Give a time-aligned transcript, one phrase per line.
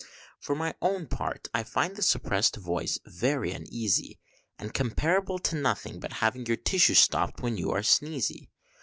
[0.39, 4.17] For my own part I find my suppressed voice very uneasy,
[4.57, 8.49] And comparable to nothing but having your tissue stopt when you are sneezy.